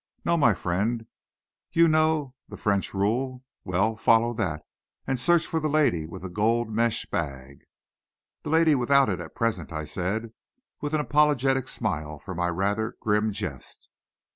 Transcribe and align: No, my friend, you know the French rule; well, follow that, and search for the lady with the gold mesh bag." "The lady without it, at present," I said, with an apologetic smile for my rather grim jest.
No, 0.25 0.35
my 0.35 0.55
friend, 0.55 1.05
you 1.71 1.87
know 1.87 2.33
the 2.49 2.57
French 2.57 2.91
rule; 2.91 3.43
well, 3.63 3.95
follow 3.95 4.33
that, 4.33 4.63
and 5.05 5.19
search 5.19 5.45
for 5.45 5.59
the 5.59 5.69
lady 5.69 6.07
with 6.07 6.23
the 6.23 6.27
gold 6.27 6.71
mesh 6.71 7.05
bag." 7.05 7.65
"The 8.41 8.49
lady 8.49 8.73
without 8.73 9.09
it, 9.09 9.19
at 9.19 9.35
present," 9.35 9.71
I 9.71 9.85
said, 9.85 10.33
with 10.81 10.95
an 10.95 11.01
apologetic 11.01 11.67
smile 11.67 12.17
for 12.17 12.33
my 12.33 12.47
rather 12.47 12.95
grim 12.99 13.31
jest. 13.31 13.89